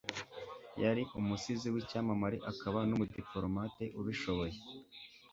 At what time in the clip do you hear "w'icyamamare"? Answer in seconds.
1.73-2.37